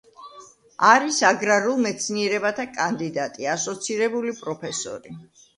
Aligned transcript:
არის 0.91 1.19
აგრარულ 1.29 1.83
მეცნიერებათა 1.83 2.65
კანდიდატი, 2.79 3.47
ასოცირებული 3.55 4.35
პროფესორი. 4.43 5.19